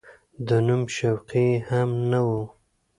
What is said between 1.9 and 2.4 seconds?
نه و.